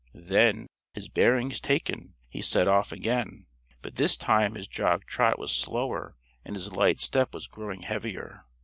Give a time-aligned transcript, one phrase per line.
[0.15, 3.45] Then, his bearings taken, he set off again,
[3.83, 8.43] but this time his jog trot was slower and his light step was growing heavier.